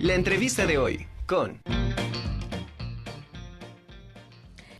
[0.00, 1.60] La entrevista de hoy con...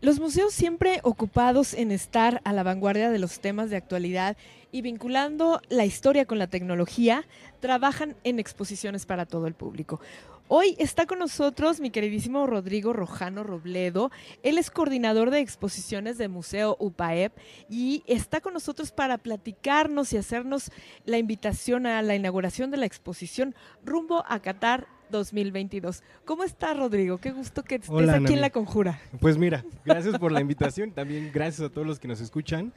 [0.01, 4.37] Los museos siempre ocupados en estar a la vanguardia de los temas de actualidad
[4.71, 7.25] y vinculando la historia con la tecnología,
[7.59, 10.01] trabajan en exposiciones para todo el público.
[10.47, 14.13] Hoy está con nosotros mi queridísimo Rodrigo Rojano Robledo.
[14.45, 17.33] Él es coordinador de exposiciones de Museo UPAEP
[17.69, 20.71] y está con nosotros para platicarnos y hacernos
[21.05, 26.03] la invitación a la inauguración de la exposición rumbo a Qatar 2022.
[26.25, 27.19] ¿Cómo está Rodrigo?
[27.19, 29.01] Qué gusto que estés aquí en La Conjura.
[29.21, 32.73] Pues mira, gracias por la invitación, también gracias a todos los que nos escuchan.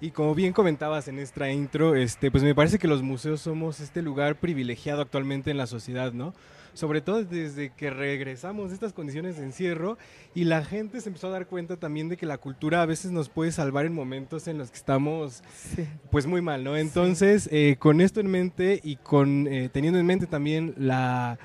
[0.00, 3.80] Y como bien comentabas en esta intro, este, pues me parece que los museos somos
[3.80, 6.34] este lugar privilegiado actualmente en la sociedad, ¿no?
[6.74, 9.96] Sobre todo desde que regresamos de estas condiciones de encierro
[10.34, 13.12] y la gente se empezó a dar cuenta también de que la cultura a veces
[13.12, 15.44] nos puede salvar en momentos en los que estamos
[16.10, 16.76] pues muy mal, ¿no?
[16.76, 21.38] Entonces, eh, con esto en mente y con eh, teniendo en mente también la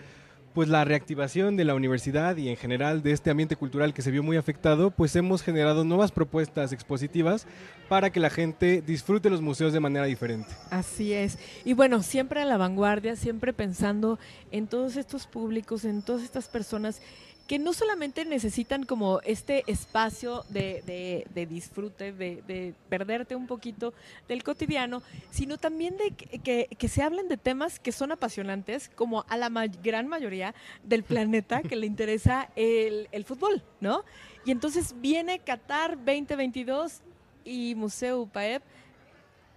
[0.60, 4.12] pues la reactivación de la universidad y en general de este ambiente cultural que se
[4.12, 7.48] vio muy afectado, pues hemos generado nuevas propuestas expositivas
[7.88, 10.50] para que la gente disfrute los museos de manera diferente.
[10.70, 11.40] Así es.
[11.64, 14.20] Y bueno, siempre a la vanguardia, siempre pensando
[14.52, 17.02] en todos estos públicos, en todas estas personas
[17.50, 23.92] que no solamente necesitan como este espacio de, disfrute, de, perderte un poquito
[24.28, 29.36] del cotidiano, sino también de que, se hablen de temas que son apasionantes, como a
[29.36, 29.50] la
[29.82, 34.04] gran mayoría del planeta que le interesa el, el fútbol, ¿no?
[34.46, 37.02] Y entonces viene Qatar 2022
[37.46, 38.62] y Museo UPAEP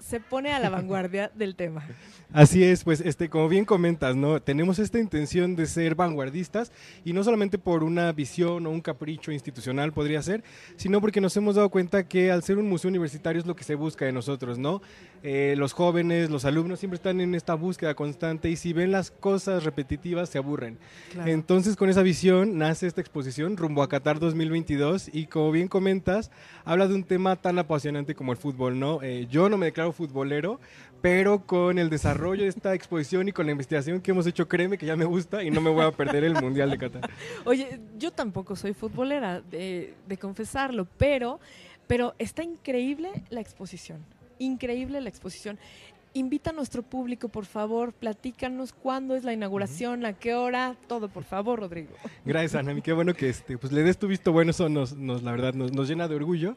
[0.03, 1.87] se pone a la vanguardia del tema.
[2.33, 4.41] Así es, pues este, como bien comentas, ¿no?
[4.41, 6.73] Tenemos esta intención de ser vanguardistas
[7.05, 10.43] y no solamente por una visión o un capricho institucional podría ser,
[10.77, 13.65] sino porque nos hemos dado cuenta que al ser un museo universitario es lo que
[13.65, 14.81] se busca de nosotros, ¿no?
[15.23, 19.11] Eh, los jóvenes, los alumnos siempre están en esta búsqueda constante y si ven las
[19.11, 20.79] cosas repetitivas se aburren.
[21.27, 26.31] Entonces con esa visión nace esta exposición rumbo a Qatar 2022 y como bien comentas,
[26.65, 29.01] habla de un tema tan apasionante como el fútbol, ¿no?
[29.03, 30.61] Eh, yo no me declaro futbolero,
[31.01, 34.79] pero con el desarrollo de esta exposición y con la investigación que hemos hecho, créeme
[34.79, 37.11] que ya me gusta y no me voy a perder el Mundial de Qatar.
[37.45, 41.41] Oye, yo tampoco soy futbolera, de, confesarlo, pero,
[41.87, 44.05] pero está increíble la exposición,
[44.39, 45.59] increíble la exposición.
[46.15, 51.09] Invita a nuestro público, por favor, platícanos cuándo es la inauguración, a qué hora, todo,
[51.09, 51.91] por favor, Rodrigo.
[52.27, 52.79] Gracias, Ana.
[52.83, 55.55] Qué bueno que este, pues, le des tu visto bueno, eso nos, nos la verdad,
[55.55, 56.55] nos, nos llena de orgullo.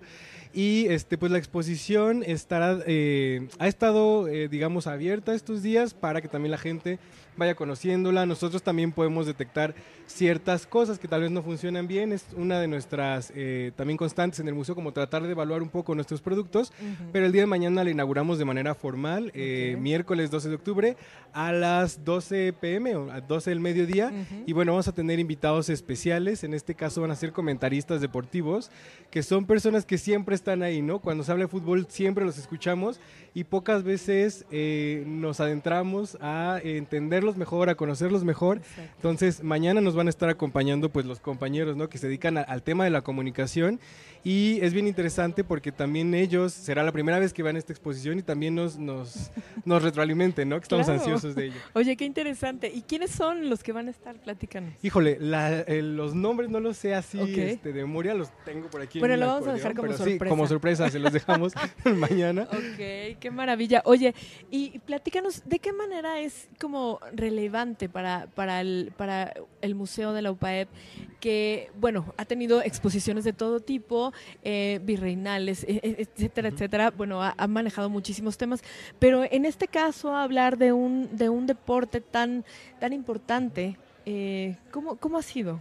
[0.55, 6.21] Y este, pues la exposición estará, eh, ha estado, eh, digamos, abierta estos días para
[6.21, 6.97] que también la gente
[7.35, 8.25] vaya conociéndola.
[8.25, 9.75] Nosotros también podemos detectar
[10.07, 12.13] ciertas cosas que tal vez no funcionan bien.
[12.13, 15.67] Es una de nuestras eh, también constantes en el museo, como tratar de evaluar un
[15.67, 16.71] poco nuestros productos.
[17.11, 19.33] Pero el día de mañana la inauguramos de manera formal,
[19.79, 20.97] miércoles 12 de octubre
[21.35, 24.11] a las 12 pm o a 12 del mediodía.
[24.45, 26.45] Y bueno, vamos a tener invitados especiales.
[26.45, 28.71] En este caso van a ser comentaristas deportivos,
[29.11, 30.99] que son personas que siempre están ahí, ¿no?
[30.99, 33.01] Cuando se habla de fútbol siempre los escuchamos
[33.33, 38.61] y pocas veces eh, nos adentramos a entenderlos mejor, a conocerlos mejor.
[38.95, 41.89] Entonces, mañana nos van a estar acompañando pues los compañeros, ¿no?
[41.89, 43.81] Que se dedican al tema de la comunicación
[44.25, 47.71] y es bien interesante porque también ellos, será la primera vez que van a esta
[47.71, 49.29] exposición y también nos, nos,
[49.65, 50.57] nos retroalimenten, ¿no?
[50.57, 51.59] Que estamos ansiosos de ello.
[51.73, 52.71] Oye, qué interesante.
[52.73, 54.15] ¿Y quiénes son los que van a estar?
[54.25, 54.71] platicando?
[54.81, 58.99] Híjole, eh, los nombres no los sé así este, de memoria, los tengo por aquí.
[58.99, 60.25] Bueno, lo vamos a dejar como sorpresa.
[60.25, 61.53] Sí, como sorpresa, se los dejamos
[61.95, 62.43] mañana.
[62.43, 63.81] Ok, qué maravilla.
[63.85, 64.13] Oye,
[64.49, 70.21] y platícanos, ¿de qué manera es como relevante para, para, el, para el Museo de
[70.21, 70.69] la UPAEP
[71.25, 76.91] que, bueno, ha tenido exposiciones de todo tipo, eh, virreinales, e, e, etcétera, etcétera.
[76.91, 78.61] Bueno, ha, manejado muchísimos temas,
[78.99, 82.43] pero en este caso hablar de un, de un deporte tan,
[82.79, 85.59] tan importante, eh, ¿cómo, ¿cómo ha sido?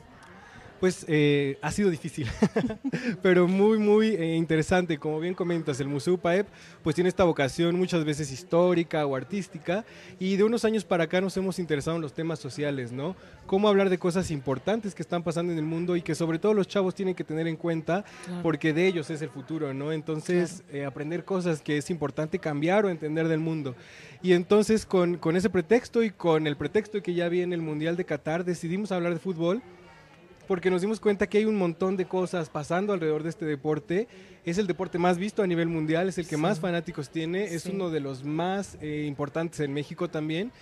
[0.80, 2.28] Pues eh, ha sido difícil,
[3.22, 4.98] pero muy, muy eh, interesante.
[4.98, 6.46] Como bien comentas, el Museo PAEP
[6.82, 9.84] pues tiene esta vocación muchas veces histórica o artística
[10.18, 13.16] y de unos años para acá nos hemos interesado en los temas sociales, ¿no?
[13.46, 16.54] Cómo hablar de cosas importantes que están pasando en el mundo y que sobre todo
[16.54, 18.04] los chavos tienen que tener en cuenta
[18.42, 19.92] porque de ellos es el futuro, ¿no?
[19.92, 23.74] Entonces, eh, aprender cosas que es importante cambiar o entender del mundo.
[24.22, 27.96] Y entonces con, con ese pretexto y con el pretexto que ya viene el Mundial
[27.96, 29.62] de Qatar, decidimos hablar de fútbol
[30.46, 34.08] porque nos dimos cuenta que hay un montón de cosas pasando alrededor de este deporte.
[34.44, 37.66] Es el deporte más visto a nivel mundial, es el que más fanáticos tiene, es
[37.66, 40.52] uno de los más eh, importantes en México también.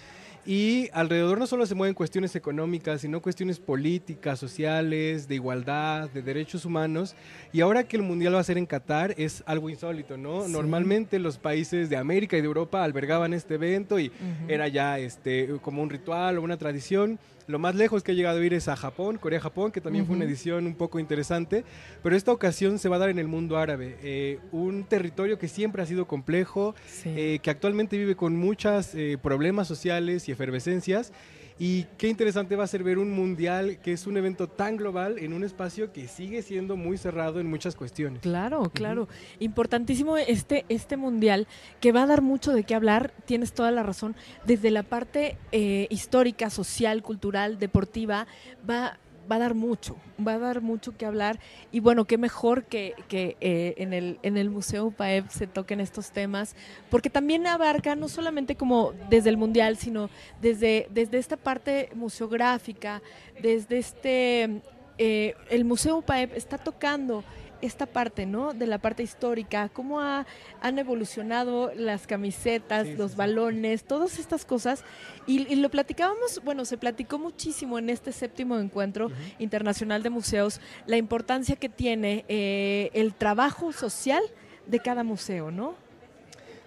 [0.45, 6.21] Y alrededor no solo se mueven cuestiones económicas, sino cuestiones políticas, sociales, de igualdad, de
[6.21, 7.15] derechos humanos.
[7.53, 10.49] Y ahora que el Mundial va a ser en Qatar, es algo insólito, ¿no?
[10.49, 14.11] Normalmente los países de América y de Europa albergaban este evento y
[14.49, 17.21] era ya este, como un ritual o una tradición.
[17.47, 20.17] Lo más lejos que ha llegado a ir es a Japón, Corea-Japón, que también fue
[20.17, 21.65] una edición un poco interesante,
[22.03, 25.49] pero esta ocasión se va a dar en el mundo árabe, eh, un territorio que
[25.49, 26.75] siempre ha sido complejo,
[27.05, 31.13] eh, que actualmente vive con muchos eh, problemas sociales y efervescencias
[31.59, 35.19] y qué interesante va a ser ver un mundial que es un evento tan global
[35.19, 38.23] en un espacio que sigue siendo muy cerrado en muchas cuestiones.
[38.23, 39.09] Claro, claro.
[39.39, 41.47] Importantísimo este, este mundial
[41.81, 45.37] que va a dar mucho de qué hablar, tienes toda la razón, desde la parte
[45.53, 48.27] eh, histórica, social, cultural, deportiva,
[48.69, 48.99] va
[49.31, 49.97] va a dar mucho,
[50.27, 51.39] va a dar mucho que hablar.
[51.71, 56.11] Y bueno, qué mejor que, eh, en, el, en el Museo UPAEP se toquen estos
[56.11, 56.55] temas,
[56.91, 60.11] porque también abarca no solamente como desde el Mundial, sino
[60.41, 63.03] desde, desde esta parte museográfica,
[63.41, 64.63] desde este,
[64.99, 67.25] eh, el Museo UPAEP está tocando
[67.63, 68.53] esta parte, ¿no?
[68.53, 74.85] De la parte histórica, cómo han evolucionado las camisetas, los balones, todas estas cosas.
[75.27, 80.97] Y, lo platicábamos, bueno, se platicó muchísimo en este séptimo encuentro internacional de museos, la
[80.97, 84.23] importancia que tiene eh, el trabajo social
[84.67, 85.75] de cada museo, ¿no?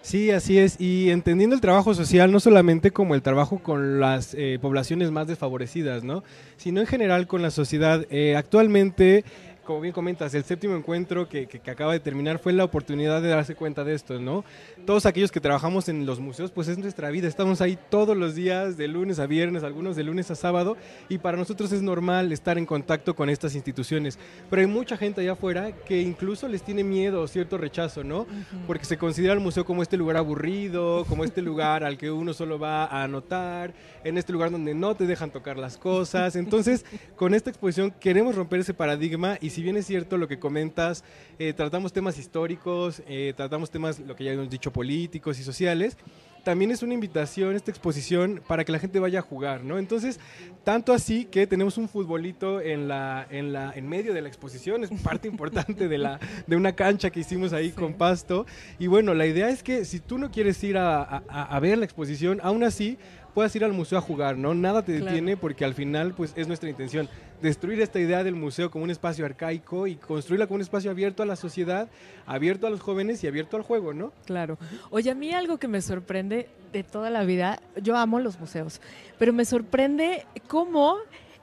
[0.06, 0.80] Sí, así es.
[0.80, 5.26] Y entendiendo el trabajo social no solamente como el trabajo con las eh, poblaciones más
[5.26, 6.22] desfavorecidas, ¿no?
[6.58, 8.06] Sino en general con la sociedad.
[8.08, 9.24] Eh, actualmente
[9.66, 13.28] como bien comentas, el séptimo encuentro que, que, acaba de terminar fue la oportunidad de
[13.28, 14.44] darse cuenta de esto, ¿no?
[14.86, 18.34] Todos aquellos que trabajamos en los museos, pues es nuestra vida, estamos ahí todos los
[18.34, 20.76] días, de lunes a viernes, algunos de lunes a sábado,
[21.08, 24.18] y para nosotros es normal estar en contacto con estas instituciones.
[24.48, 28.26] Pero hay mucha gente allá afuera que incluso les tiene miedo o cierto rechazo, ¿no?
[28.66, 32.32] Porque se considera el museo como este lugar aburrido, como este lugar al que uno
[32.32, 33.74] solo va a anotar,
[34.04, 36.36] en este lugar donde no te dejan tocar las cosas.
[36.36, 36.84] Entonces,
[37.16, 41.02] con esta exposición queremos romper ese paradigma y si bien es cierto lo que comentas,
[41.38, 45.96] eh, tratamos temas históricos, eh, tratamos temas, lo que ya hemos dicho, políticos y sociales,
[46.44, 49.78] también es una invitación esta exposición para que la gente vaya a jugar, ¿no?
[49.78, 50.20] Entonces,
[50.62, 54.84] tanto así que tenemos un futbolito en la en la en medio de la exposición,
[54.84, 58.44] es parte importante de la de una cancha que hicimos ahí con pasto
[58.78, 61.86] y bueno, la idea es que si tú no quieres ir a, a ver la
[61.86, 62.98] exposición, aún así
[63.36, 64.54] puedas ir al museo a jugar, ¿no?
[64.54, 67.06] Nada te detiene porque al final, pues es nuestra intención,
[67.42, 71.22] destruir esta idea del museo como un espacio arcaico y construirla como un espacio abierto
[71.22, 71.90] a la sociedad,
[72.24, 74.10] abierto a los jóvenes y abierto al juego, ¿no?
[74.24, 74.56] Claro.
[74.88, 78.80] Oye, a mí algo que me sorprende de toda la vida, yo amo los museos,
[79.18, 80.96] pero me sorprende cómo,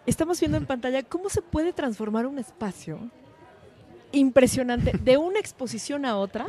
[0.07, 2.97] estamos viendo en pantalla, cómo se puede transformar un espacio
[4.11, 6.47] impresionante de una exposición a otra,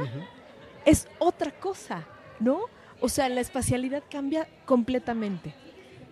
[0.86, 2.02] es otra cosa,
[2.40, 2.60] ¿no?
[3.04, 5.52] O sea, la espacialidad cambia completamente.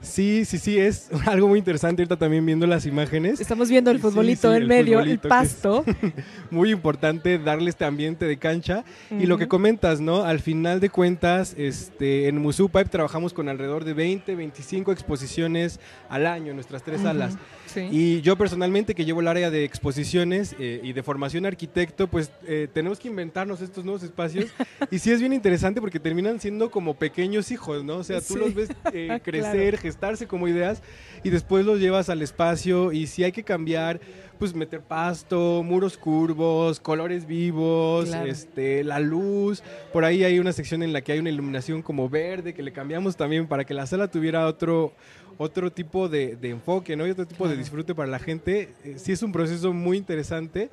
[0.03, 3.41] Sí, sí, sí, es algo muy interesante ahorita también viendo las imágenes.
[3.41, 5.85] Estamos viendo el futbolito en medio, el pasto.
[6.51, 8.85] Muy importante darle este ambiente de cancha.
[9.11, 10.25] Y lo que comentas, ¿no?
[10.25, 15.81] Al final de cuentas, este, en Museu Pipe trabajamos con alrededor de 20, 25 exposiciones
[16.09, 17.39] al año en nuestras tres salas.
[17.77, 22.31] Y yo personalmente, que llevo el área de exposiciones eh, y de formación arquitecto, pues
[22.47, 24.51] eh, tenemos que inventarnos estos nuevos espacios.
[24.91, 27.97] y sí es bien interesante porque terminan siendo como pequeños hijos, ¿no?
[27.97, 30.83] O sea, tú los ves eh, crecer, gestarse como ideas
[31.23, 34.01] y después los llevas al espacio y si hay que cambiar,
[34.39, 39.63] pues meter pasto, muros curvos, colores vivos, este, la luz.
[39.93, 42.73] Por ahí hay una sección en la que hay una iluminación como verde que le
[42.73, 44.93] cambiamos también para que la sala tuviera otro
[45.39, 47.07] otro tipo de, enfoque, ¿no?
[47.07, 48.75] Y otro tipo de disfrute para la gente.
[48.85, 50.71] Eh, sí es un proceso muy interesante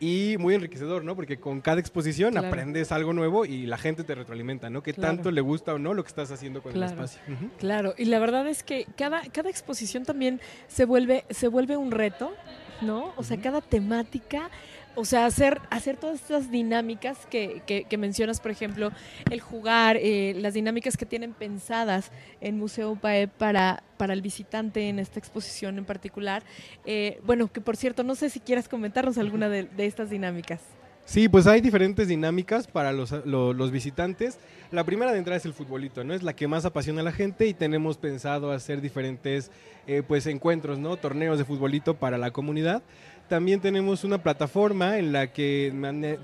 [0.00, 1.14] y muy enriquecedor, ¿no?
[1.14, 4.82] Porque con cada exposición aprendes algo nuevo y la gente te retroalimenta, ¿no?
[4.82, 7.20] Que tanto le gusta o no lo que estás haciendo con el espacio.
[7.58, 11.90] Claro, y la verdad es que cada, cada exposición también se vuelve, se vuelve un
[11.90, 12.32] reto,
[12.80, 13.12] ¿no?
[13.16, 14.50] O sea, cada temática
[14.96, 18.90] o sea, hacer, hacer todas estas dinámicas que, que, mencionas, por ejemplo,
[19.30, 22.10] el jugar, eh, las dinámicas que tienen pensadas
[22.40, 26.42] en Museo UPAE para, para el visitante en esta exposición en particular.
[26.84, 30.60] Eh, bueno, que por cierto, no sé si quieras comentarnos alguna de, estas dinámicas.
[31.10, 34.38] Sí, pues hay diferentes dinámicas para los, los, visitantes.
[34.70, 36.14] La primera de entrada es el futbolito, ¿no?
[36.14, 39.50] Es la que más apasiona a la gente y tenemos pensado hacer diferentes
[39.88, 40.96] eh, pues encuentros, ¿no?
[40.96, 42.84] Torneos de futbolito para la comunidad.
[43.28, 45.72] También tenemos una plataforma en la que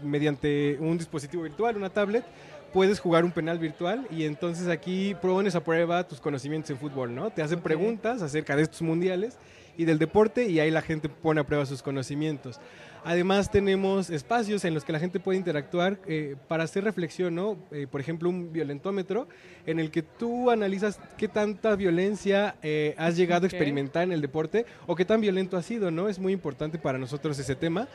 [0.05, 2.25] mediante un dispositivo virtual, una tablet,
[2.73, 7.13] puedes jugar un penal virtual y entonces aquí pones a prueba tus conocimientos en fútbol,
[7.13, 7.31] ¿no?
[7.31, 9.37] Te hacen preguntas acerca de estos mundiales
[9.77, 12.61] y del deporte y ahí la gente pone a prueba sus conocimientos.
[13.05, 17.57] Además tenemos espacios en los que la gente puede interactuar eh, para hacer reflexión, ¿no?
[17.71, 19.29] Eh, por ejemplo, un violentómetro
[19.65, 24.21] en el que tú analizas qué tanta violencia eh, has llegado a experimentar en el
[24.21, 26.09] deporte o qué tan violento ha sido, ¿no?
[26.09, 27.87] Es muy importante para nosotros ese tema.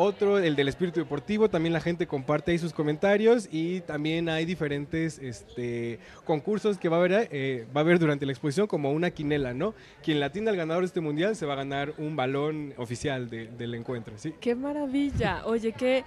[0.00, 4.44] Otro, el del espíritu deportivo, también la gente comparte ahí sus comentarios y también hay
[4.44, 8.92] diferentes este, concursos que va a, haber, eh, va a haber durante la exposición como
[8.92, 9.74] una quinela, ¿no?
[10.04, 13.28] Quien la atienda al ganador de este mundial se va a ganar un balón oficial
[13.28, 14.32] de- del encuentro, ¿sí?
[14.40, 15.42] Qué maravilla.
[15.46, 16.04] Oye, qué,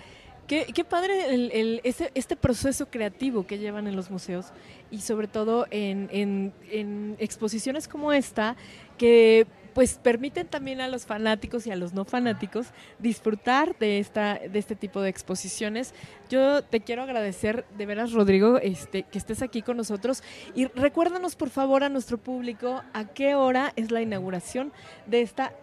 [0.48, 4.54] qué, qué padre el, este proceso creativo que llevan en los museos
[4.90, 6.54] y sobre todo en
[7.20, 8.56] exposiciones como esta
[8.98, 12.68] que pues permiten también a los fanáticos y a los no fanáticos
[13.00, 15.94] disfrutar de esta de este tipo de exposiciones.
[16.30, 20.24] Yo te quiero agradecer de veras Rodrigo este que estés aquí con nosotros
[20.56, 24.72] y recuérdanos por favor a nuestro público a qué hora es la inauguración
[25.08, 25.54] de esta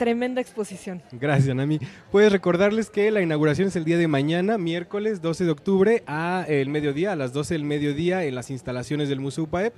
[0.00, 1.02] tremenda exposición.
[1.12, 1.78] Gracias, Nami.
[2.10, 6.46] Puedes recordarles que la inauguración es el día de mañana, miércoles 12 de octubre, a
[6.48, 9.74] el mediodía, a las 12 del mediodía, en las instalaciones del Museo UPAEP,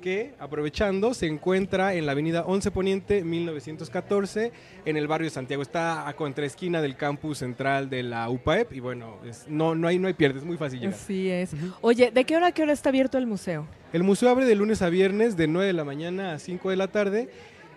[0.00, 4.52] que, aprovechando, se encuentra en la avenida 11 Poniente, 1914,
[4.84, 5.62] en el barrio de Santiago.
[5.62, 9.98] Está a contraesquina del campus central de la UPAEP, y bueno, es- no, no, hay,
[9.98, 10.94] no hay pierde, es muy fácil llegar.
[10.94, 11.50] Así es.
[11.80, 13.66] Oye, ¿de qué hora a qué hora está abierto el museo?
[13.92, 16.76] El museo abre de lunes a viernes, de 9 de la mañana a 5 de
[16.76, 17.28] la tarde.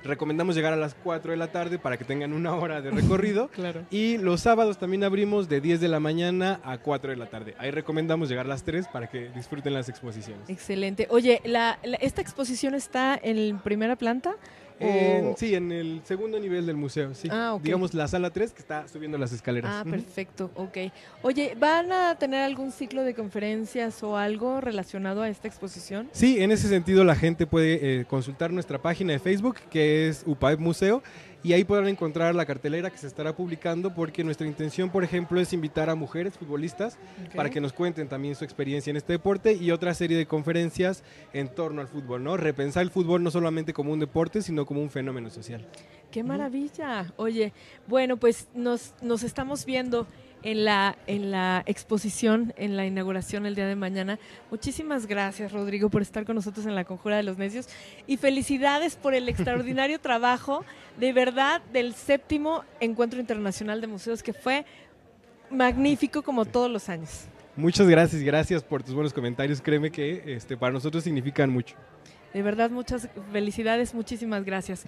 [0.04, 3.50] Recomendamos llegar a las 4 de la tarde para que tengan una hora de recorrido.
[3.54, 3.84] Claro.
[3.92, 7.56] Y los sábados también abrimos de 10 de la mañana a 4 de la tarde.
[7.58, 10.50] Ahí recomendamos llegar a las 3 para que disfruten las exposiciones.
[10.50, 11.08] Excelente.
[11.10, 14.36] Oye, la, la- ¿esta exposición está en primera planta?
[14.86, 17.28] En- o- sí, en el segundo nivel del museo, sí.
[17.32, 17.62] Ah, ok.
[17.64, 19.72] Digamos la sala 3 que está subiendo las escaleras.
[19.74, 20.78] Ah, perfecto, ok.
[21.22, 26.10] Oye, ¿van a tener algún ciclo de conferencias o algo relacionado a esta exposición?
[26.12, 30.24] Sí, en ese sentido la gente puede eh, consultar nuestra página de Facebook que es
[30.26, 31.04] UPAEP Museo
[31.44, 35.40] y ahí podrán encontrar la cartelera que se estará publicando porque nuestra intención, por ejemplo,
[35.42, 36.98] es invitar a mujeres futbolistas
[37.36, 41.04] para que nos cuenten también su experiencia en este deporte y otra serie de conferencias
[41.34, 42.38] en torno al fútbol, ¿no?
[42.38, 45.68] Repensar el fútbol no solamente como un deporte, sino como un fenómeno social.
[46.12, 47.12] ¡Qué maravilla!
[47.18, 47.54] Oye,
[47.88, 50.08] bueno, pues nos, nos estamos viendo
[50.44, 54.20] en la, en la exposición, en la inauguración el día de mañana.
[54.52, 57.68] Muchísimas gracias, Rodrigo, por estar con nosotros en la Conjura de los Necios.
[58.08, 60.66] Y felicidades por el extraordinario trabajo,
[61.00, 64.66] de verdad, del séptimo Encuentro Internacional de Museos, que fue
[65.50, 67.26] magnífico como todos los años.
[67.56, 69.62] Muchas gracias, gracias por tus buenos comentarios.
[69.62, 71.76] Créeme que este, para nosotros significan mucho.
[72.34, 74.86] De verdad, muchas felicidades, muchísimas gracias.